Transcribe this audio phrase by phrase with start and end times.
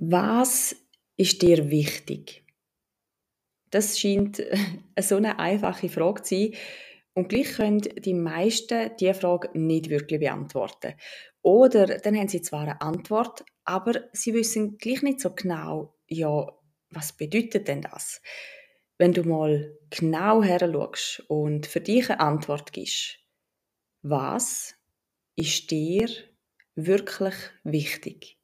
[0.00, 0.76] Was
[1.16, 2.44] ist dir wichtig?
[3.70, 4.40] Das scheint
[5.00, 6.54] so eine einfache Frage zu sein.
[7.14, 10.94] Und gleich können die meisten diese Frage nicht wirklich beantworten.
[11.42, 16.46] Oder dann haben sie zwar eine Antwort, aber sie wissen gleich nicht so genau, ja,
[16.90, 18.22] was bedeutet denn das?
[18.98, 20.72] Wenn du mal genau her
[21.26, 23.18] und für dich eine Antwort gibst,
[24.02, 24.76] was
[25.34, 26.08] ist dir
[26.76, 27.34] wirklich
[27.64, 28.37] wichtig?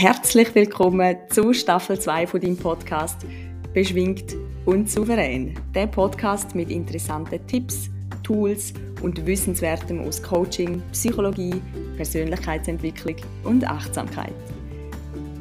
[0.00, 3.26] Herzlich willkommen zu Staffel 2 von deinem Podcast
[3.74, 5.58] Beschwingt und souverän.
[5.74, 7.90] Der Podcast mit interessanten Tipps,
[8.22, 8.72] Tools
[9.02, 11.60] und Wissenswertem aus Coaching, Psychologie,
[11.96, 14.34] Persönlichkeitsentwicklung und Achtsamkeit.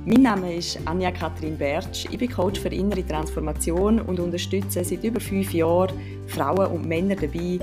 [0.08, 2.08] Mein Name ist Anja Kathrin Bertsch.
[2.10, 5.94] Ich bin Coach für innere Transformation und unterstütze seit über fünf Jahren
[6.26, 7.60] Frauen und Männer dabei,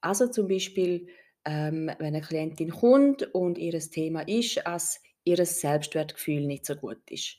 [0.00, 1.08] Also zum Beispiel,
[1.44, 7.10] ähm, wenn eine Klientin kommt und ihr Thema ist, dass ihr Selbstwertgefühl nicht so gut
[7.10, 7.36] ist.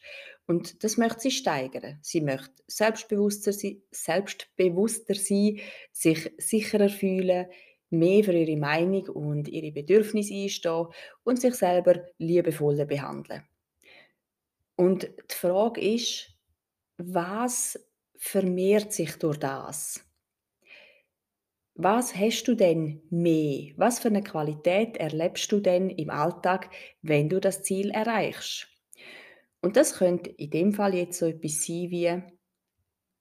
[0.48, 2.00] Und das möchte sie steigern.
[2.02, 5.60] Sie möchte selbstbewusster sein, selbstbewusster sein
[5.92, 7.48] sich sicherer fühlen,
[7.92, 10.88] mehr für ihre Meinung und ihre Bedürfnisse einstehen
[11.24, 13.44] und sich selber liebevoller behandeln.
[14.76, 16.34] Und die Frage ist,
[16.98, 17.80] was
[18.18, 20.04] vermehrt sich durch das?
[21.76, 23.74] Was hast du denn mehr?
[23.78, 26.70] Was für eine Qualität erlebst du denn im Alltag,
[27.02, 28.68] wenn du das Ziel erreichst?
[29.62, 32.22] Und das könnte in dem Fall jetzt so etwas sein wie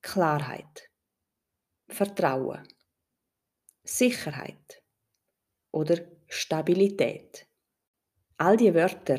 [0.03, 0.91] Klarheit,
[1.89, 2.67] Vertrauen,
[3.91, 4.83] Sicherheit
[5.73, 7.49] oder Stabilität.
[8.37, 9.19] All die Wörter,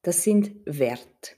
[0.00, 1.36] das sind Wert.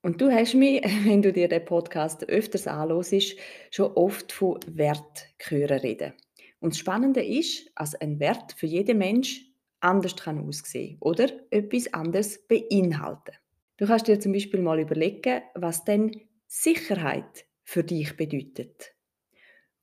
[0.00, 3.36] Und du hast mich, wenn du dir den Podcast öfters anhörst,
[3.70, 6.14] schon oft von Wert hören reden.
[6.60, 11.92] Und das Spannende ist, dass ein Wert für jeden Mensch anders kann aussehen oder etwas
[11.92, 13.36] anderes beinhalten.
[13.76, 18.94] Du kannst dir zum Beispiel mal überlegen, was denn Sicherheit für dich bedeutet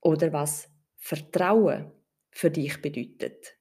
[0.02, 1.92] oder was Vertrauen
[2.34, 3.58] für dich bedeutet.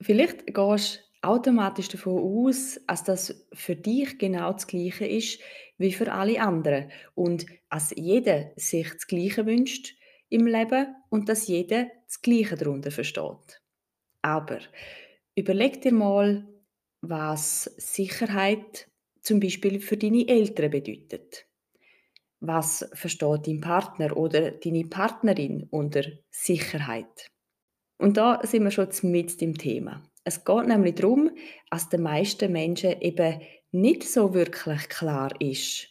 [0.00, 5.40] Vielleicht gehst du automatisch davon aus, dass das für dich genau das Gleiche ist
[5.78, 9.96] wie für alle anderen und dass jeder sich das Gleiche wünscht
[10.28, 13.62] im Leben und dass jeder das Gleiche darunter versteht.
[14.22, 14.60] Aber
[15.34, 16.46] überleg dir mal,
[17.00, 18.88] was Sicherheit
[19.20, 21.46] zum Beispiel für deine Eltern bedeutet.
[22.46, 27.26] Was versteht dein Partner oder deine Partnerin unter Sicherheit?
[27.98, 30.04] Und da sind wir schon mit dem Thema.
[30.22, 31.30] Es geht nämlich darum,
[31.70, 33.40] dass den meisten Menschen eben
[33.72, 35.88] nicht so wirklich klar ist,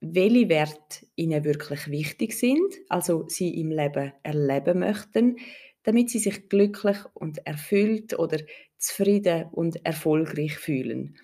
[0.00, 5.36] welche Werte ihnen wirklich wichtig sind, also sie im Leben erleben möchten,
[5.82, 8.38] damit sie sich glücklich und erfüllt oder
[8.78, 11.16] zufrieden und erfolgreich fühlen.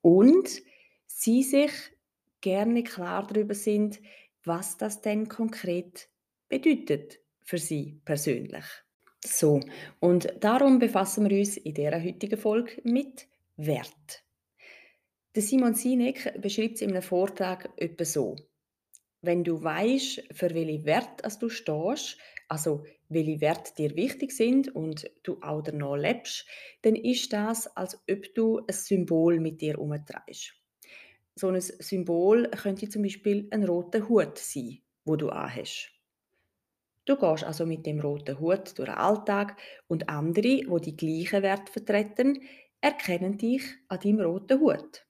[0.00, 0.48] Und
[1.06, 1.70] sie sich
[2.44, 4.00] gerne klar darüber sind,
[4.44, 6.10] was das denn konkret
[6.48, 8.64] bedeutet für sie persönlich.
[9.24, 9.60] So,
[10.00, 13.26] und darum befassen wir uns in dieser heutigen Folge mit
[13.56, 14.22] Wert.
[15.34, 18.36] Der Simon Sinek beschreibt es in einem Vortrag etwa so.
[19.22, 22.18] Wenn du weißt, für welche Wert du stehst,
[22.48, 26.46] also welche Werte dir wichtig sind und du auch danach lebst,
[26.82, 30.52] dann ist das, als ob du ein Symbol mit dir umtreibst.
[31.36, 35.90] So ein Symbol könnte zum Beispiel ein roter Hut sein, wo du anhast.
[37.06, 41.42] Du gehst also mit dem roten Hut durch den Alltag und andere, wo die, gleichen
[41.42, 42.40] Werte vertreten,
[42.80, 45.06] erkennen dich an deinem roten Hut.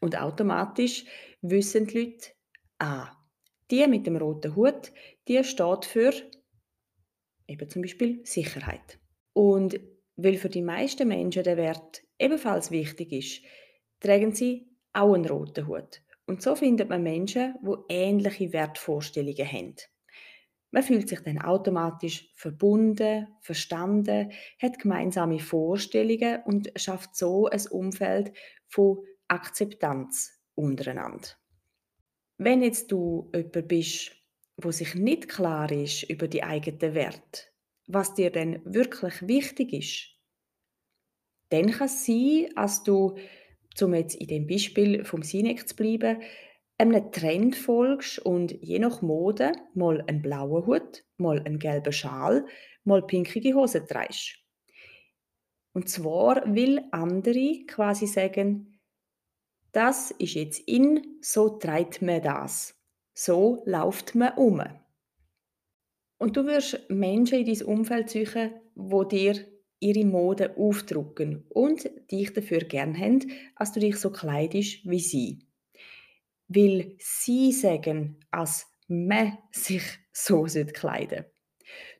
[0.00, 1.04] Und automatisch
[1.40, 2.28] wissen die Leute,
[2.78, 3.12] ah,
[3.70, 4.92] die mit dem roten Hut,
[5.26, 6.12] die steht für
[7.48, 8.98] eben zum Beispiel Sicherheit.
[9.32, 9.80] Und
[10.16, 13.42] weil für die meisten Menschen der Wert ebenfalls wichtig ist,
[14.00, 16.02] tragen sie auch einen roten Hut.
[16.26, 19.76] Und so findet man Menschen, die ähnliche Wertvorstellungen haben.
[20.72, 28.32] Man fühlt sich dann automatisch verbunden, verstanden, hat gemeinsame Vorstellungen und schafft so ein Umfeld
[28.66, 28.98] von
[29.28, 31.28] Akzeptanz untereinander.
[32.38, 34.12] Wenn jetzt du jemand bist,
[34.56, 37.42] wo sich nicht klar ist über die eigenen Werte,
[37.86, 40.16] was dir denn wirklich wichtig ist,
[41.50, 43.16] dann kann es sein, dass du,
[43.82, 46.22] um jetzt in dem Beispiel vom Sinex zu bleiben,
[46.78, 52.46] einem Trend folgst und je nach Mode mal einen blauen Hut, mal einen gelben Schal,
[52.84, 54.38] mal pinkige Hose trägst.
[55.72, 58.78] Und zwar will andere quasi sagen,
[59.72, 62.80] das ist jetzt in, so treibt man das.
[63.14, 64.62] So läuft man um.
[66.18, 69.36] Und du wirst Menschen in dein Umfeld suchen, wo dir
[69.80, 75.38] ihre Mode aufdrucken und dich dafür gern haben, dass du dich so kleidest wie sie.
[76.48, 79.82] Weil sie sagen, als man sich
[80.12, 81.24] so kleiden.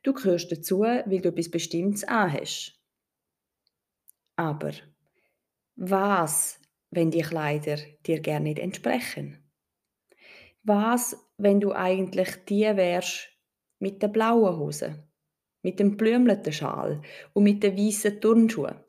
[0.03, 2.81] Du gehörst dazu, weil du etwas Bestimmtes anhast.
[4.37, 4.73] Aber
[5.75, 9.43] was, wenn die Kleider dir gerne nicht entsprechen?
[10.63, 13.29] Was, wenn du eigentlich die wärst
[13.79, 15.06] mit der blauen Hose,
[15.67, 17.03] mit dem blümleten Schal
[17.33, 18.81] und mit den weißen Turnschuhen?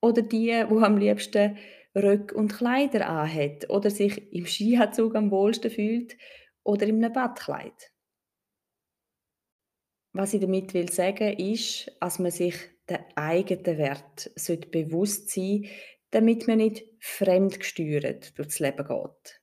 [0.00, 1.56] Oder die, wo am liebsten
[1.96, 6.16] Röcke und Kleider anhat oder sich im Skianzug am wohlsten fühlt
[6.62, 7.92] oder in einem Badkleid.
[10.12, 12.54] Was ich damit will sagen, ist, dass man sich
[12.88, 14.30] den eigenen Wert
[14.70, 15.68] bewusst sein
[16.10, 19.42] damit man nicht fremdgesteuert durchs Leben geht.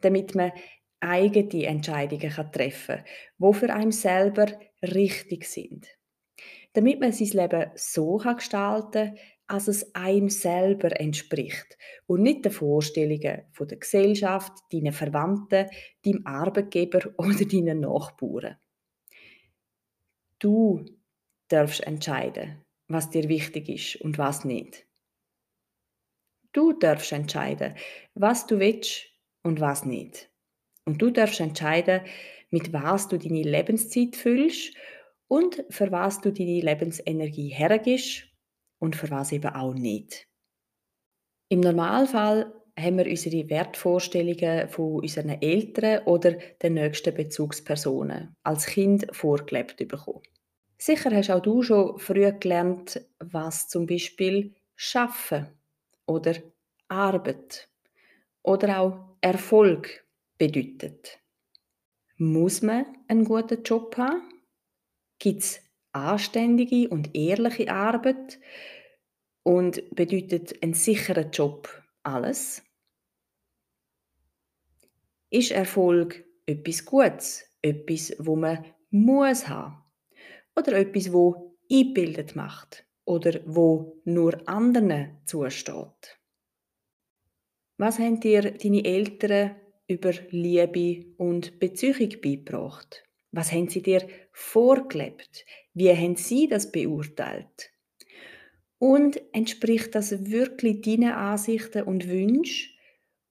[0.00, 0.52] Damit man
[1.00, 3.04] eigene Entscheidungen treffen kann,
[3.38, 4.46] die für einen selber
[4.82, 5.88] richtig sind.
[6.72, 9.18] Damit man sein Leben so gestalten kann,
[9.50, 15.68] als es einem selber entspricht und nicht den Vorstellungen der Gesellschaft, deinen Verwandten,
[16.04, 18.56] deinem Arbeitgeber oder deinen Nachbarn.
[20.38, 20.84] Du
[21.48, 24.86] darfst entscheiden, was dir wichtig ist und was nicht.
[26.52, 27.74] Du darfst entscheiden,
[28.14, 29.06] was du willst
[29.42, 30.30] und was nicht.
[30.84, 32.02] Und du darfst entscheiden,
[32.50, 34.74] mit was du deine Lebenszeit füllst
[35.28, 38.24] und für was du deine Lebensenergie hergibst
[38.78, 40.26] und für was eben auch nicht.
[41.48, 46.32] Im Normalfall haben wir unsere Wertvorstellungen von unseren Eltern oder
[46.62, 50.22] den nächsten Bezugspersonen als Kind vorgelebt bekommen.
[50.78, 55.48] Sicher hast auch du schon früh gelernt, was zum Beispiel Schaffen
[56.06, 56.34] oder
[56.88, 57.68] Arbeit
[58.42, 60.06] oder auch Erfolg
[60.38, 61.19] bedeutet.
[62.22, 64.20] Muss man einen guten Job haben?
[65.18, 65.60] Gibt es
[65.92, 68.38] anständige und ehrliche Arbeit
[69.42, 72.62] und bedeutet ein sicherer Job alles?
[75.30, 79.82] Ist Erfolg etwas Gutes, etwas, wo man muss haben
[80.54, 86.20] oder etwas, wo eingebildet macht oder wo nur anderen zusteht?
[87.78, 89.56] Was haben dir deine Eltern
[89.90, 93.04] über Liebe und Beziehung beigebracht?
[93.32, 95.44] Was haben sie dir vorgelebt?
[95.74, 97.72] Wie haben sie das beurteilt?
[98.78, 102.72] Und entspricht das wirklich deinen Ansichten und Wünschen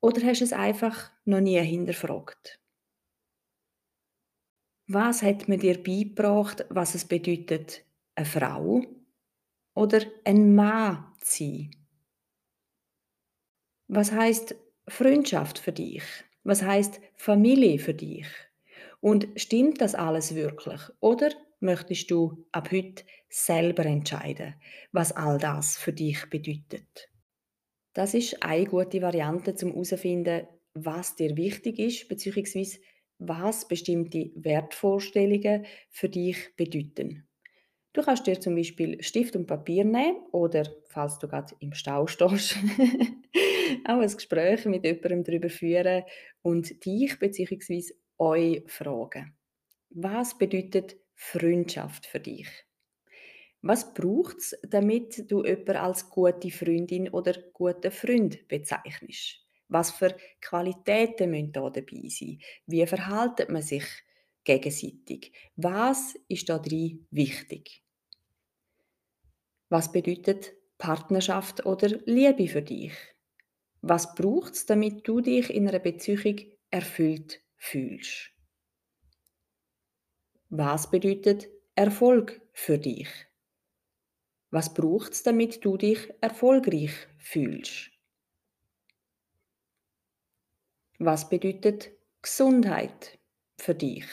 [0.02, 2.60] oder hast du es einfach noch nie hinterfragt?
[4.88, 7.84] Was hat man dir beigebracht, was es bedeutet,
[8.16, 8.82] eine Frau
[9.76, 11.72] oder ein Mann zu sein?
[13.88, 14.56] Was heißt
[14.88, 16.04] Freundschaft für dich?
[16.44, 18.28] Was heißt Familie für dich?
[19.02, 20.82] Und stimmt das alles wirklich?
[21.00, 21.30] Oder
[21.60, 24.56] möchtest du ab heute selber entscheiden,
[24.92, 27.10] was all das für dich bedeutet?
[27.94, 32.80] Das ist eine gute Variante, zum herauszufinden, was dir wichtig ist, beziehungsweise
[33.18, 37.28] was bestimmte Wertvorstellungen für dich bedeuten.
[37.92, 42.08] Du kannst dir zum Beispiel Stift und Papier nehmen oder, falls du gerade im Stau
[42.08, 42.56] stehst,
[43.86, 46.04] auch ein Gespräch mit jemandem darüber führen
[46.42, 49.34] und dich bzw euch fragen.
[49.92, 52.48] Was bedeutet Freundschaft für dich?
[53.62, 59.46] Was braucht es, damit du jemanden als gute Freundin oder guten Freund bezeichnest?
[59.68, 62.40] Was für Qualitäten müssen da dabei sein?
[62.66, 63.86] Wie verhaltet man sich
[64.44, 65.32] gegenseitig.
[65.56, 66.62] Was ist da
[67.12, 67.84] wichtig?
[69.70, 72.94] Was bedeutet Partnerschaft oder Liebe für dich?
[73.82, 76.36] Was braucht es, damit du dich in einer Beziehung
[76.70, 78.32] erfüllt fühlst?
[80.50, 83.10] Was bedeutet Erfolg für dich?
[84.52, 87.92] Was braucht es, damit du dich erfolgreich fühlst?
[90.98, 93.20] Was bedeutet Gesundheit
[93.58, 94.06] für dich?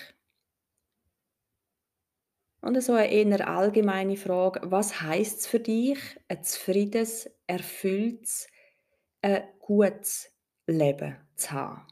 [2.61, 8.49] Und so eine eher allgemeine Frage, was heißt es für dich, ein zufriedenes, erfülltes,
[9.27, 10.31] ein gutes
[10.67, 11.83] Leben zu haben?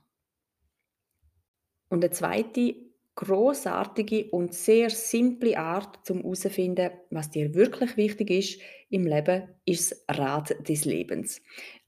[1.88, 2.76] Und eine zweite
[3.16, 8.60] großartige und sehr simple Art zum herauszufinden, was dir wirklich wichtig ist
[8.90, 11.40] im Leben, ist das Rad des Lebens.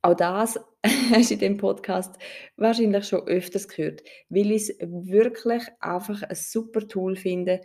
[0.03, 0.61] Auch das
[1.11, 2.17] hast du in dem Podcast
[2.57, 7.61] wahrscheinlich schon öfters gehört, weil ich es wirklich einfach ein super Tool finde,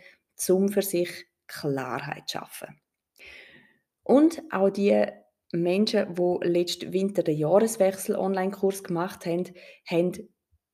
[0.48, 2.80] um für sich Klarheit zu schaffen.
[4.02, 5.06] Und auch die
[5.52, 9.44] Menschen, die letzten Winter den Jahreswechsel Online-Kurs gemacht haben,
[9.86, 10.12] haben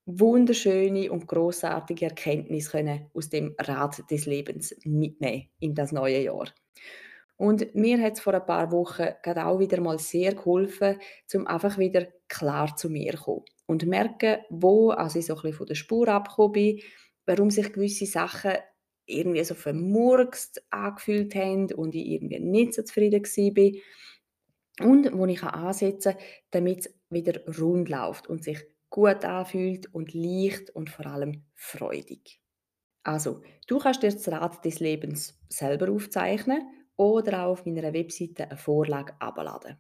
[0.07, 6.47] wunderschöne und großartige Erkenntnisse können aus dem Rad des Lebens mitnehmen in das neue Jahr.
[7.37, 10.99] Und mir hat es vor ein paar Wochen gerade auch wieder mal sehr geholfen,
[11.35, 15.43] um einfach wieder klar zu mir zu kommen und merken, wo also ich so ein
[15.43, 16.81] bisschen von der Spur abgekommen bin,
[17.27, 18.55] warum sich gewisse Sachen
[19.07, 23.81] irgendwie so vermurkst angefühlt haben und ich irgendwie nicht so zufrieden war.
[24.81, 28.59] Und wo ich ansetzen kann, damit es wieder rund läuft und sich
[28.91, 32.41] gut anfühlt und leicht und vor allem freudig.
[33.03, 36.63] Also, du kannst dir das Rad des Lebens selber aufzeichnen
[36.97, 39.79] oder auch auf meiner Webseite eine Vorlage abladen.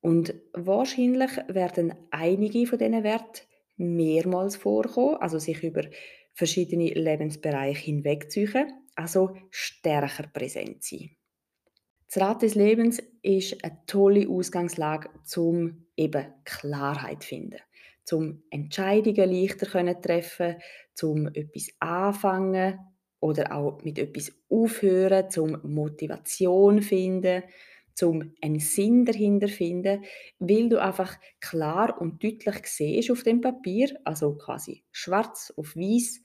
[0.00, 3.42] Und wahrscheinlich werden einige von diesen Werten
[3.76, 5.82] mehrmals vorkommen, also sich über
[6.32, 11.17] verschiedene Lebensbereiche hinwegziehen, also stärker präsent sein.
[12.10, 17.58] Das Rad des Lebens ist eine tolle Ausgangslage, um eben Klarheit zu finden,
[18.10, 20.56] um Entscheidungen leichter zu treffen,
[21.02, 22.78] um etwas anfangen
[23.20, 27.42] oder auch mit etwas aufhören, um Motivation zu finden,
[28.00, 30.04] um einen Sinn dahinter zu finden,
[30.38, 36.22] weil du einfach klar und deutlich siehst auf dem Papier, also quasi schwarz auf weiß,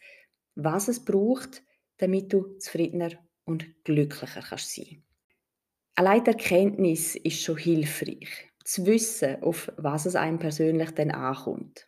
[0.56, 1.62] was es braucht,
[1.98, 3.10] damit du zufriedener
[3.44, 5.04] und glücklicher kannst sein.
[5.96, 11.88] Allein die Erkenntnis ist schon hilfreich, zu wissen, auf was es einem persönlich dann ankommt.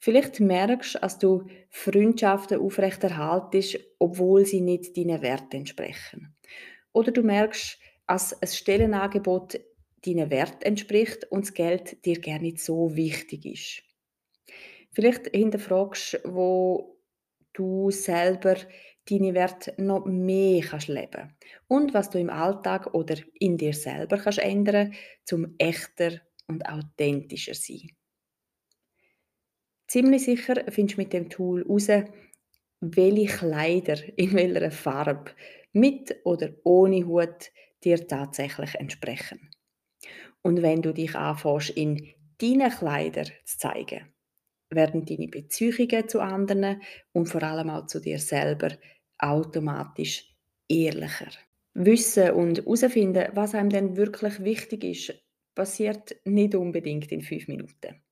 [0.00, 6.34] Vielleicht merkst du, dass du Freundschaften aufrechterhaltest, obwohl sie nicht deinen Werten entsprechen.
[6.92, 9.60] Oder du merkst, dass ein Stellenangebot
[10.06, 13.82] deinen Wert entspricht und das Geld dir gar nicht so wichtig ist.
[14.92, 16.98] Vielleicht hinterfragst du, wo
[17.52, 18.56] du selber
[19.08, 21.34] deine Werte noch mehr kannst leben
[21.68, 27.54] und was du im Alltag oder in dir selber kannst ändern, zum echter und authentischer
[27.54, 27.90] sein.
[29.86, 31.88] Ziemlich sicher findest du mit dem Tool heraus,
[32.80, 35.32] welche Kleider in welcher Farbe
[35.72, 37.50] mit oder ohne Hut
[37.84, 39.50] dir tatsächlich entsprechen.
[40.42, 44.12] Und wenn du dich anfängst, in deinen Kleider zu zeigen,
[44.70, 48.70] werden deine Beziehungen zu anderen und vor allem auch zu dir selber
[49.18, 50.34] automatisch
[50.68, 51.30] ehrlicher.
[51.74, 55.14] Wissen und herausfinden, was einem denn wirklich wichtig ist,
[55.54, 58.02] passiert nicht unbedingt in fünf Minuten.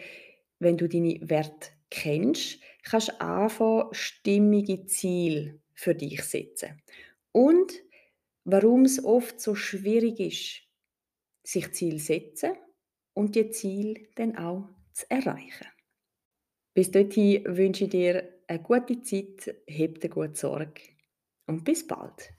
[0.58, 6.80] wenn du deine Werte kennst, kannst anfangen, stimmige Ziele für dich setzen.
[7.32, 7.72] Und
[8.44, 10.62] warum es oft so schwierig ist,
[11.44, 12.52] sich Ziel setzen
[13.14, 15.66] und die Ziel dann auch zu erreichen.
[16.74, 20.91] Bis dorthin wünsche ich dir eine gute Zeit, heb dir gut Sorge
[21.52, 22.32] und bis bald.